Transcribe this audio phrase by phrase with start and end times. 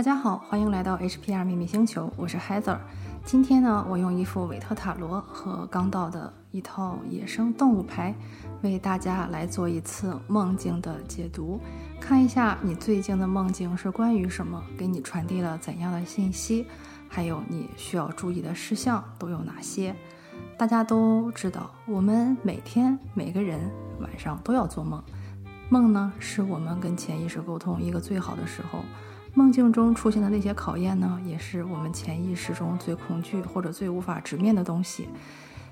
[0.00, 2.78] 大家好，欢迎来到 HPR 秘密星球，我是 Heather。
[3.22, 8.14] 今天呢，我用一副韦特塔罗和刚到的一套野生动物牌，
[8.62, 11.60] 为大家来做一次梦境的解读，
[12.00, 16.64] 看一下你最近的梦境是关于什么，给你传递了怎样的信息，
[17.06, 19.94] 还有你需要注意的事项都有哪些。
[20.56, 23.70] 大家都知道，我们每天每个人
[24.00, 25.04] 晚上都要做梦，
[25.72, 28.84] 梦呢是我们跟潜意识沟通一个最好的时候。
[29.34, 35.08] 梦境中出现的那些考验呢，也是我们潜意识中最恐惧或者最无法直面的东西。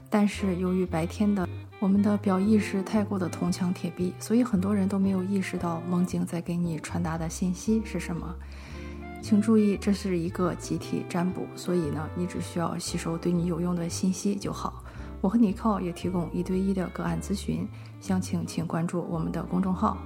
[0.09, 1.49] 但是由于白天的
[1.81, 8.33] 我们的表意识太过的铜墙铁壁，所以很多人都没有意识到梦境在给你传达的信息是什么。
[9.21, 14.85] 请注意，这是一个集体占卜，所以呢，你只需要吸收对你有用的信息就好。
[15.21, 17.67] 我和尼靠也提供一对一的个案咨询，
[18.01, 19.97] 详情请关注我们的公众号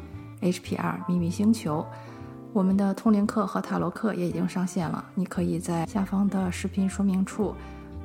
[0.40, 1.84] HPR 秘密星球。
[2.52, 7.54] 我们的通灵课和塔罗课也已经上线了，你可以在下方的视频说明处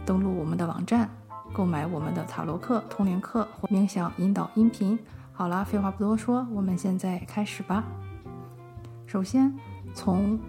[0.05, 1.09] 登录我们的网站，
[1.53, 4.97] 购买我们的塔罗课、通灵课或冥想引导音频。
[5.33, 7.83] 好了，废话不多说，我们现在开始吧。
[9.05, 9.53] 首先，
[9.93, 10.39] 从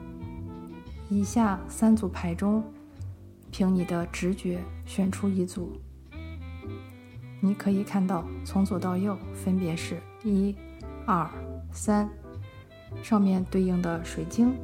[1.08, 2.62] 以下三组牌中，
[3.50, 5.72] 凭你的直觉选出一组。
[7.41, 10.55] 你可以看到，从左到右分别是一、
[11.06, 11.28] 二、
[11.72, 12.08] 三。
[13.03, 14.55] 上面对应的水晶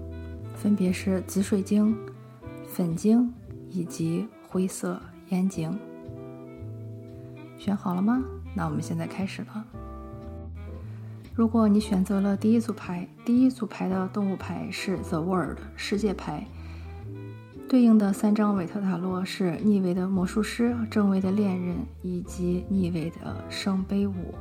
[0.57, 1.95] 分别是紫水晶、
[2.67, 3.33] 粉晶
[3.69, 5.79] 以及灰色烟晶。
[7.59, 8.23] 选好了吗？
[8.55, 9.65] 那我们现在开始了。
[11.35, 16.47] 如果你选择了第一组牌，第一组牌的动物牌是 The World 世界牌，
[17.69, 24.35] 对应的三张韦特塔罗是逆位的魔术师、正位的恋人以及逆位的圣杯五。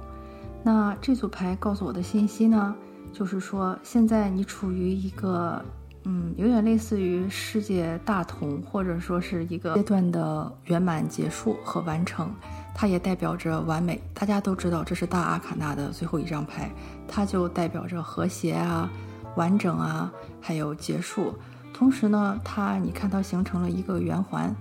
[0.62, 2.76] 那这组牌告诉我的信息呢？
[3.12, 5.64] 就是说，现在你处于一个，
[6.04, 12.32] 嗯，有点类似于世界大同，或者说是一个阶段的圆满结束和完成，
[12.76, 14.02] 它也代表着完美。
[14.14, 16.70] 大家都知道，这是大阿卡纳的最后一张牌，
[17.08, 18.92] 它就代表着和谐啊、
[19.36, 21.34] 完整啊，还有结束。
[21.84, 24.56] 同时呢，它你看它形成了一个圆环。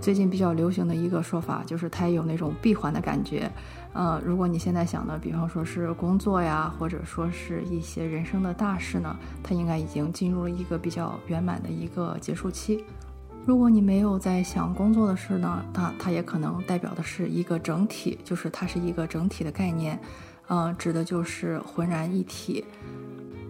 [0.00, 3.50] 最近比较流行的一个说法就是它有那种闭环的感觉。
[3.92, 12.82] 呃，如果你现在想的，比方说是工作呀，或者说是一些人生的大事呢，它应该已经进入了一个比较圆满的一个结束期。
[13.44, 20.00] 如果你没有在想工作的事呢，那它也可能代表的是一个整体，就是它是一个整体的概念，
[20.46, 22.64] 呃，指的就是浑然一体。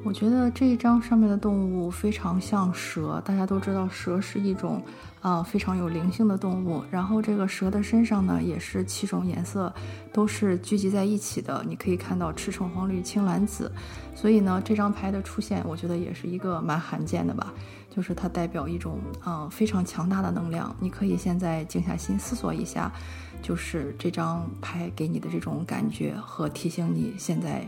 [0.04, 4.82] 我觉得这一张上面的动物非常像蛇，大家都知道蛇是一种
[5.20, 6.82] 啊非常有灵性的动物。
[6.90, 9.72] 然后这个蛇的身上呢，也是七种颜色
[10.12, 11.64] 都是聚集在一起的。
[11.66, 13.70] 你可以看到赤橙黄绿青蓝紫，
[14.14, 17.54] 所以呢，这张牌的出现，我觉得也是一个蛮罕见的吧。
[17.88, 20.74] 就是它代表一种啊非常强大的能量。
[20.80, 22.92] 你可以现在静下心思索一下，
[23.40, 27.64] 就是这张牌给你的这种感觉和提醒你现在。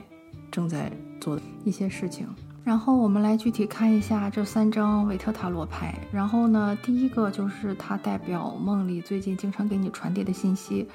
[0.55, 0.89] 正在
[1.21, 2.29] 做的一些事情，
[2.63, 5.93] 然后我们来具体看一下这三张维特塔罗牌。
[6.13, 10.89] 然后呢，第一个就是它代表梦里最近经常给你传递的信息。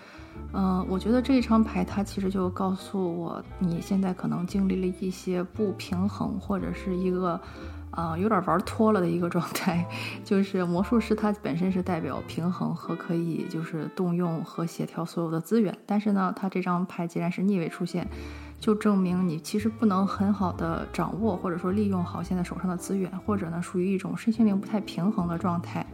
[0.53, 7.37] 嗯，我觉得这一张牌它其实就告诉我，你现在可能经历了一些不平衡，或者是一个。
[7.91, 9.83] 啊，有点玩脱了的一个状态，
[10.23, 18.07] 就是魔术师他本身是代表平衡和可以就是动用和协调所有的资源，但是呢，他这张牌既然是逆位出现，
[18.59, 25.85] 就证明你其实不能很好的掌握或者说利用好现在手上的资源，或者呢属于一种身心灵不太平衡的状态。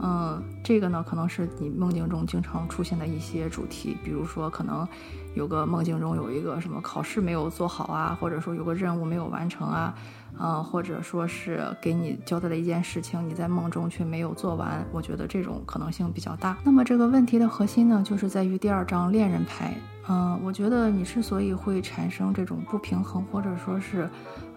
[0.00, 4.86] 嗯，这个呢可能是你梦境中经常出现的一些主题，比如说可能
[5.34, 9.94] 有个梦境中有一个什么考试没有做好啊，或者说有个任务没有完成啊。
[10.36, 16.56] 嗯，或者说是给你交代了一件事情，你在梦中却没有做完，我觉得这种可能性比较大。
[16.64, 19.76] 那么这个问题的核心呢，就是在于第二张恋人牌。
[20.06, 24.08] 嗯，我觉得你之所以会产生这种不平衡，或者说是，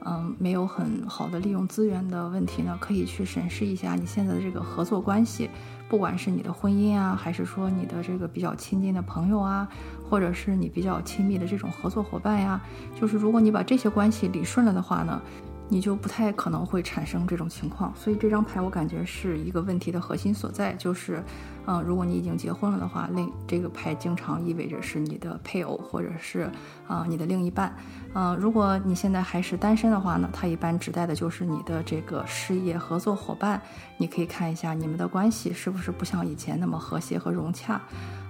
[0.04, 5.50] 嗯，没有很好的利用资源的问题呢，可以去审视一下你现在的这个合作关系，
[5.88, 9.68] 不管是你的婚姻啊，还是说你的这个比较亲近的朋友啊，
[10.10, 12.62] 或者是你比较亲密的这种合作伙伴呀，
[13.00, 15.22] 就是如果你把这些关系理顺了的话呢。
[15.70, 21.22] 你就不太可能会产生这种情况，所以这张牌我感觉是一个问题的核心所在，就是，
[21.66, 26.50] 嗯，如果你已经结婚了的话，另这个牌经常意味着是你的配偶或者是
[26.88, 27.76] 啊你的另一半，
[28.14, 33.62] 嗯，如果你现在还是单身的话呢，它一般指代的就是你的这个事业合作伙伴，
[33.98, 37.82] 你可以看一下你们的关系是不是不像以前那么和谐和融洽，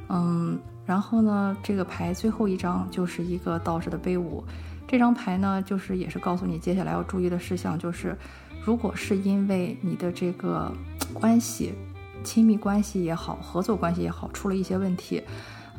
[0.09, 4.43] 嗯，然后呢，这个牌最后一张就是一个倒着的杯舞。
[4.87, 8.17] 这张牌呢，就是也是告诉你接下来要注意的事项，就是
[8.63, 10.71] 如果是因为你的这个
[11.13, 11.73] 关系，
[12.23, 15.21] 亲密关系也好，合作关系也好，出了一些问题，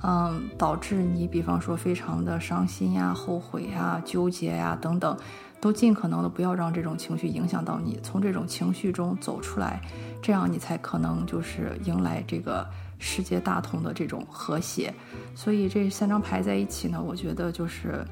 [0.03, 5.17] 嗯，导致你比方说非常的伤心呀、后悔呀、纠结呀等等，
[5.61, 9.81] 都尽可能的不要让这种情绪影响到你，从这种情绪中走出来，
[10.23, 12.67] 这样你才可能就是迎来这个
[12.99, 14.93] 世界大同的这种和谐。
[15.35, 18.05] 所以这三张牌在一起呢，我觉得就是，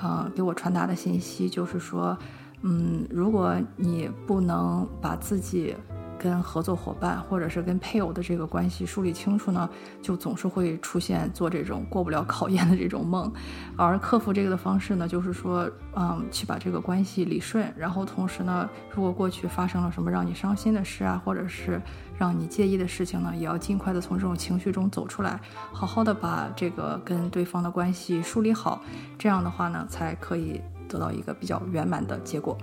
[0.00, 2.16] 呃，给我传达的信息就是说。
[2.62, 5.76] 嗯，如果你不能把自己
[6.18, 9.68] 跟合作伙伴或者是跟配偶的这个关系梳理清楚呢，
[10.02, 13.30] 就总是会出现做这种过不了考验的这种梦。
[13.76, 17.72] 而克服这个的方式呢，就是说，嗯，去把这个关系理顺。
[17.76, 21.80] 然后同时呢，如果过去发生了什么让你伤心的事啊，或者是
[22.18, 25.40] 让你介意的事情呢，也要尽快的从这种情绪中走出来，
[25.72, 28.80] 好好的把这个跟对方的关系梳理好。
[29.18, 30.60] 这样的话呢，才可以。
[30.88, 32.56] 得到一个比较圆满的结果。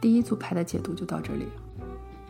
[0.00, 1.46] 第一组牌的解读就到这里。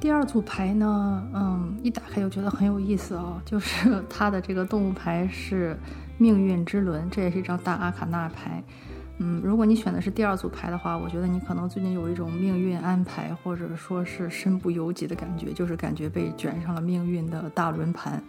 [0.03, 5.79] 第二组牌呢，嗯，一打开就觉得很有意思啊， 就是它的这个动物牌是
[6.19, 8.61] 命运之轮，这也是一张大阿卡纳牌。
[9.19, 18.21] 嗯，如果你选的是第二组牌的话，我觉得你可能最近有一种命运安排，或者说是身不由己的感觉，就是感觉被卷上了命运的大轮盘，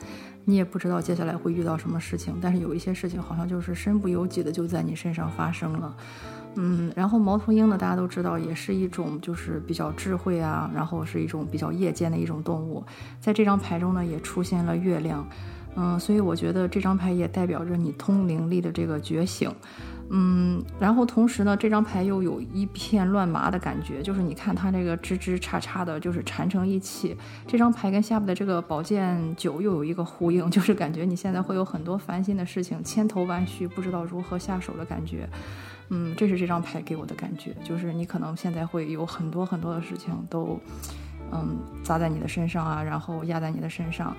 [0.45, 5.97] 你也不知道接下来会遇到什么事情，但是有一些事情好像就是身不由己的就在你身上发生了。
[6.55, 12.83] 嗯，然后猫头鹰呢，大家都知道，也是一种就是比较智慧啊，然后是一种比较夜间的一种动物。
[13.19, 15.27] 在这张牌中呢，也出现了月亮，
[15.75, 19.51] 嗯，所以我觉得这张牌也代表着你通灵力的这个觉醒。
[20.09, 27.17] 嗯，然后同时呢，这张牌又有一片乱麻的感觉，就是你看它这个枝枝杈杈的，就是缠成一起。
[27.47, 35.27] 这张牌跟下面的这个宝剑九又有一个呼应，就是感觉你现在会有很多烦心的事情，千头万绪，不知道如何下手的感觉。
[35.95, 40.59] 嗯，这是这张牌给我的感觉，就是你可能现在会有很多很多的事情都，
[41.31, 44.15] 嗯，砸在你的身上啊，然后压在你的身上，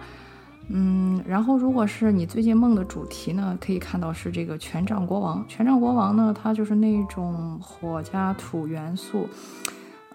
[0.68, 9.28] 嗯，然后如果是你最近梦的主题呢，可以看到是这个权杖国王，权杖国王呢，它就是那种火加土元素。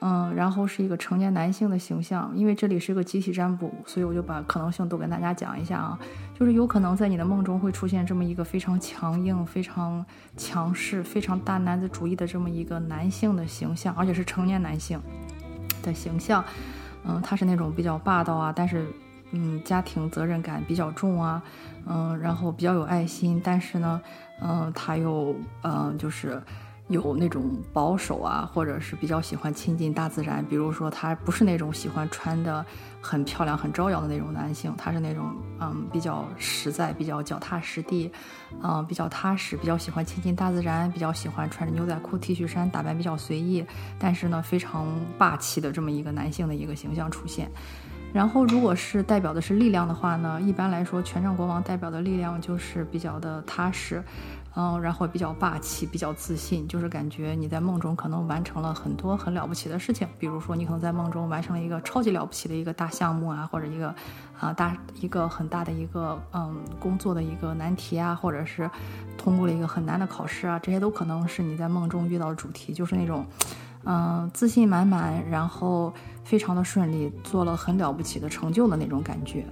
[0.02, 6.00] 嗯，然后是一个成年男性的形象，因为这里是个集体占卜，所以我就把可能性都跟大家讲一下啊，
[6.40, 10.06] 就是有可能在你的梦中会出现这么一个非常强硬、非常
[10.38, 14.98] 强势、非常大男子主义的这么一个男性的形象，而且是成年男性
[15.84, 16.42] 的形象。
[17.04, 18.86] 嗯，他是那种比较霸道啊，但是
[19.32, 21.44] 嗯，家庭责任感比较重啊，
[21.86, 24.02] 嗯，然后比较有爱心，但是呢，
[24.42, 26.42] 嗯，他又嗯，就是。
[26.90, 30.44] 有那种保守啊，或者是比较喜欢亲近大自然。
[30.44, 32.66] 比如说，他不是那种喜欢穿的
[33.00, 38.12] 很漂亮、很招摇的那种男性，他是那种嗯比较实在、比较脚踏实地，
[38.64, 43.64] 嗯比较踏实，比较喜欢亲近大自然，比较喜欢穿着牛仔裤、T 恤衫，打扮比较随意，
[44.00, 44.88] 但是呢非常
[45.18, 47.50] 霸气的这么一个男性的一个形象出现。
[48.12, 54.04] 然后，如果是代表的是力量的话呢，一般来说，权杖国王代表的力量就是比较的踏实。
[54.56, 63.94] 嗯，然后比较霸气，比较自信，就是感觉你在梦中可能完成了很多很了不起的事情，比如说你可能在梦中完成了一个超级了不起的一个大项目啊，或者一个
[64.40, 68.70] 啊大一个很大的一个嗯工作的一个难题啊，或者是
[69.18, 73.26] 通过了一个很难的考试啊，这些都可能是你在梦中遇到的主题，就是那种
[73.86, 75.94] 嗯自信满满，然后
[76.24, 79.46] 非常的顺利，做了很了不起的成就的那种感觉。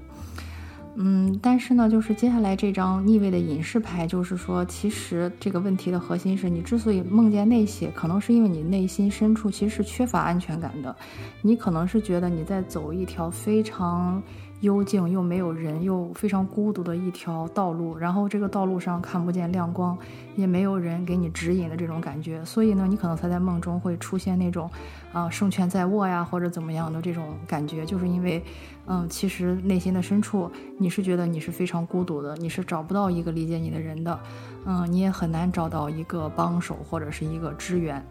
[0.99, 10.95] 嗯，但是呢，就是接下来这张逆位的隐士牌，就是说，其实这个问题的核心是你之所以梦见那些，可能是因为你内心深处其实是缺乏安全感的，
[11.43, 14.21] 你可能是觉得你在走一条非常。
[14.61, 19.95] 幽静又没有人，又非常孤独的一条道路，然后这个道路上看不见亮光，
[20.35, 24.69] 也没有人给你指引的这种感觉，所以呢，你可能才在梦中会出现那种，
[25.13, 28.43] 啊，胜券在握呀，或者怎么样的这种感觉，就是因为，
[28.87, 34.19] 嗯，其实内心的深处，你是觉得你是非常孤独的，你是找不到一个理解你的人的，
[34.65, 38.03] 嗯，你也很难找到一个帮手或者是一个支援。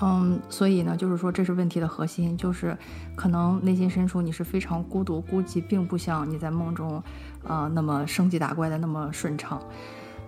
[0.00, 2.76] 嗯，所以呢，就是说这是问题的核心，就是
[3.14, 7.02] 可能内心深处你是非常孤独、孤寂，并不像你在梦中，
[7.46, 9.62] 啊，那么升级打怪的那么顺畅。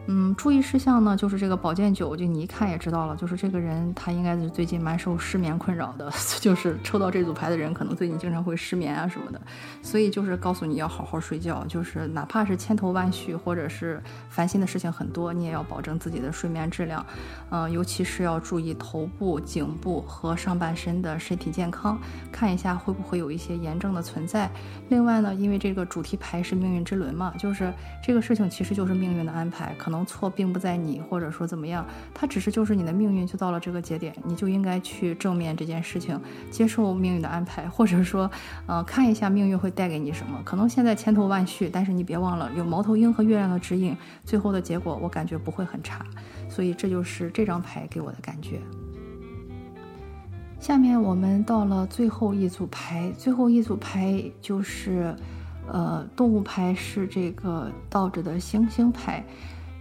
[0.07, 9.41] 嗯，注意事项呢，就是这个宝剑九，就你一看也知道了，就是这个人他应该是最近蛮受失眠困扰的，就是抽到这组牌的人，可能最近经常会失眠啊什么的，
[9.81, 17.05] 所以就是告诉你要好好睡觉，就是哪怕是千头万绪或者是烦心的事情很多，你也要保证自己的睡眠质量，
[17.49, 21.99] 嗯，尤其是要注意头部、颈部和上半身的身体健康，
[22.31, 24.51] 看一下会不会有一些炎症的存在。
[24.91, 29.94] 另外呢，因为这个主题牌是命运之轮嘛，就是这个事情其实就是命运的安排，可能。
[29.95, 36.21] 能错并不在你，或者说怎么样，它只是就是你的命运就到了这个节点，你就应该去正面这件事情，
[36.51, 38.31] 接受命运的安排，或者说，
[38.67, 40.41] 呃，看一下命运会带给你什么。
[40.45, 46.05] 可能现在千头万绪，但是你别忘了有猫头鹰和月亮的指引，最后的结果我感觉不会很差。
[46.49, 48.61] 所以这就是这张牌给我的感觉。
[50.61, 55.15] 下面我们到了最后一组牌，最后一组牌就是，
[55.67, 59.23] 呃，动物牌是这个倒着的星星牌，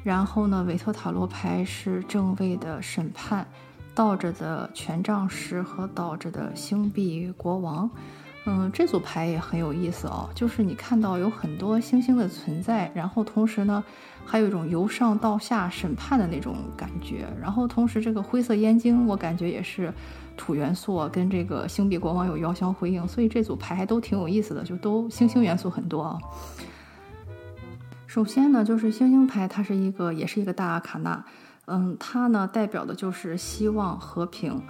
[0.03, 3.48] 然后呢，韦特塔罗牌是正位的审判，
[3.95, 7.89] 倒着的权杖十和倒着的星币国王。
[8.45, 13.81] 嗯，这组牌也很有意思哦，就是你看到有很多星星的存在，然后同时呢，
[14.25, 19.93] 还有一种由上到下审判的那种感觉，然后同时这个灰色烟晶，我感觉也是。
[20.36, 26.17] 土元素跟这个星币国王有遥相辉映，所以这组牌还都挺有意思的，就都星星元素很多啊。
[28.13, 31.25] 首先呢，就是星星牌，它是一个也是一个大阿卡纳，
[31.65, 34.62] 嗯，它呢代表的就是希望和平，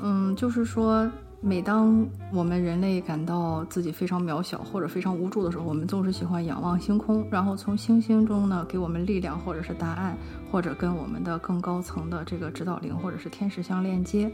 [0.00, 1.10] 嗯，就是说
[1.40, 10.16] 每当我们人类感到自己非常渺小或者非常无助的时候，我们总是喜欢仰望星空，然后从星星中呢给我们力量或者是答案，
[10.48, 14.32] 或者跟我们的更高层的这个指导灵或者是天使相链接。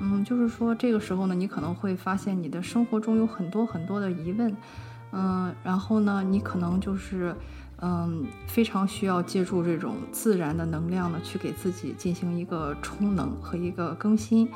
[0.00, 4.52] 嗯，就是说这个时候呢，你可能会发现你的生活中有很多很多的疑问，
[5.12, 7.32] 嗯，然后呢，你可能就是，
[7.84, 14.48] 嗯，非常需要借助这种自然的能量呢，去给自己进行一个充能和一个更新。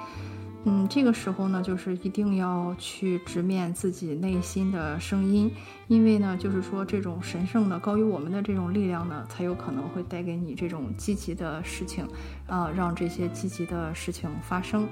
[0.68, 5.50] 嗯，这个时候呢，就是一定要去直面自己内心的声音，
[5.86, 12.06] 因为呢，就是说这种神圣的高于我们的这种力量呢，才有可能会带给你这种积极的事情，
[12.46, 14.88] 啊，让这些积极的事情发生。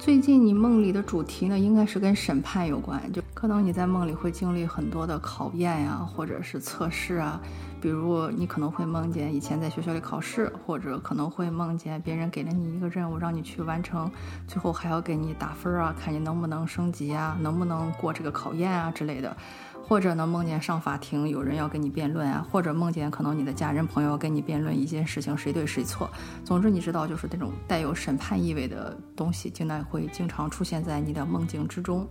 [0.00, 7.38] 最近你梦里的主题呢，应该是跟审判有关，就可能你在梦里会经历很多的考验呀，或者是测试啊。
[7.82, 14.10] 比如你可能会梦见以前在学校里考试，或者可能会梦见别人给了你一个任务让你去完成，
[14.46, 19.36] 最后还要给你打分啊，看你能不能升级啊，能不能过这个考验啊之类的。
[19.90, 26.08] 或者呢，梦见上法庭有人要跟你辩论啊，或者梦见可能你的家人朋友跟你辩论一件事情谁对谁错。
[26.44, 32.08] 总之，你知道，就是这种带有审判意味的东西，竟然会经常出现在你的梦境之中。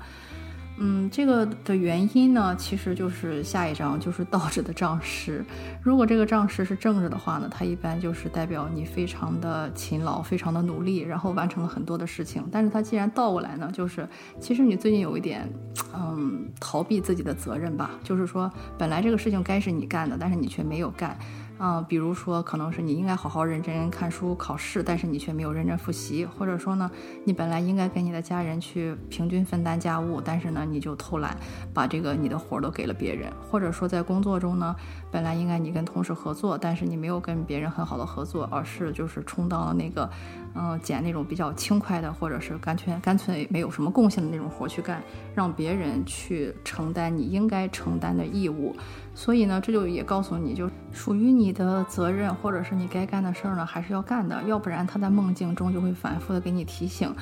[0.78, 5.44] 嗯，这个的原因呢，其实就是下一张就是倒着的账石。
[5.84, 12.48] 如果这个账石是正着的话呢，它一般就是代表你非常的勤劳，非常的努力，然后完成了很多的事情。
[12.50, 14.08] 但是它既然倒过来呢，就是
[14.40, 15.46] 其实你最近有一点，
[15.94, 17.92] 嗯，逃避自己的责任吧。
[18.02, 21.18] 就是说，本来这个事情该是你干的，但是你却没有干。
[21.62, 26.89] 嗯，比如说，可能是你应该好好认真看书考试，但是你却没有认真复习，或者说呢，
[27.25, 31.36] 你本来应该跟你的家人去平均分担家务，但是呢，你就偷懒，
[31.74, 34.74] 把这个你的活儿都给了别人，或者说在工作中呢，
[35.12, 40.10] 本来应该你跟同事合作，但是你没有跟别人很好的合作，而是就是充当了那个，
[40.56, 45.01] 嗯，捡那种比较轻快的，或者是干脆干脆没有什么贡献的那种活去干，
[45.34, 48.75] 让别人去承担你应该承担的义务。
[49.13, 57.13] 所以呢，这就也告诉你就属于你的责任，或者是你该干的事儿呢，还是要干的，要不然他在梦境中就会反复的给你提醒。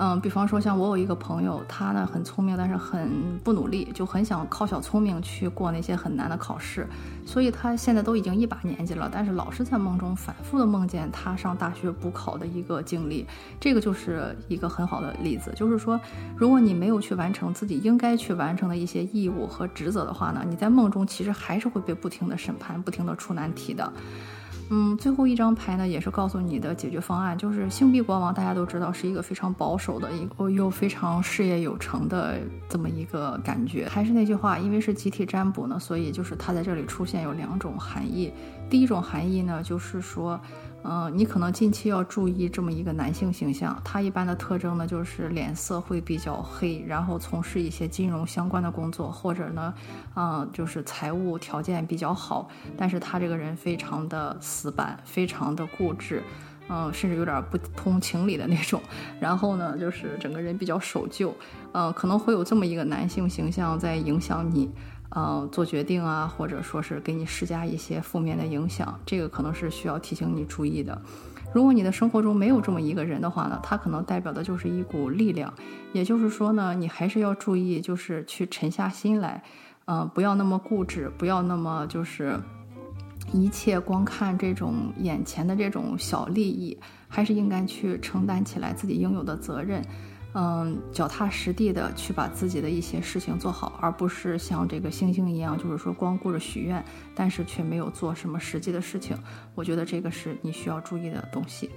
[0.00, 6.86] 嗯，比方说像我有一个朋友，他呢很聪明，但是很不努力，就很想靠小聪明去过那些很难的考试，
[7.26, 13.26] 所以他现在都已经一把年纪了，但是老是在梦中反复的梦见他上大学补考的一个经历，
[13.58, 16.00] 这个就是一个很好的例子，就是说，
[16.36, 23.92] 如果你没有去完成自己应该去完成的一些义务和职责的话呢，你在梦中其实还是会被不停的审判，不停的出难题的。
[24.70, 28.32] 嗯，最后一张牌呢，也是告诉你的解决方案，就是星币国王。
[28.32, 33.88] 大家都知道是一个非常保守的，一个又非常事业有成的这么一个感觉。
[33.88, 38.32] 还是那句话，因为是集体占卜呢，所以就是它在这里出现有两种含义。
[38.68, 40.40] 第一种含义呢，就是说。
[40.84, 49.74] 嗯，你可能近期要注意这么一个男性形象，他一般的特征呢就是脸色会比较黑，然后从事一些金融相关的工作，或者呢，
[50.14, 56.22] 嗯，就是财务条件比较好，但是他这个人非常的死板，非常的固执，
[56.68, 58.80] 嗯，甚至有点不通情理的那种，
[59.20, 61.34] 然后呢，就是整个人比较守旧，
[61.72, 64.70] 嗯，可能会有这么一个男性形象在影响你。
[65.10, 71.00] 呃，做决定啊，或者说是给你施加一些负面的影响，这个可能是需要提醒你注意的。
[71.54, 75.52] 如果你的生活中没有这么一个人的话呢，他可能代表的就是一股力量。
[75.94, 79.42] 也就是说呢，你还是要注意，就是去沉下心来，
[79.86, 82.38] 嗯，不要那么固执，不要那么就是
[83.32, 89.82] 一切光看这种眼前的这种小利益，还是应该去承担起来自己应有的责任。
[90.34, 99.16] 嗯，脚踏实地的去把自己的一些事情做好，而不是像这个星星一样，就是说光顾着许愿，但是却没有做什么实际的事情。
[99.54, 101.70] 我觉得这个是你需要注意的东西。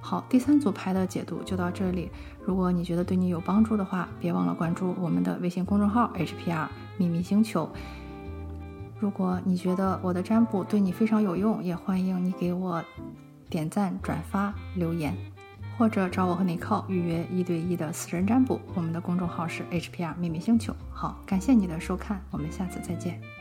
[0.00, 2.08] 好，第三组牌的解读就到这里。
[2.46, 7.68] 如果你觉得对你有帮助的话，别忘了关注我们的微信公众号 HPR 秘密星球。
[9.00, 12.82] 如果你觉得我的占卜对你非常有用，也欢迎你给我
[13.50, 15.16] 点赞、转发、留言。
[15.78, 20.74] 或者找我和尼寇预约一对一的私人占卜，我们的公众号是 HPR 秘密星球。
[20.92, 23.37] 好，感谢你的收看，我们下次再见。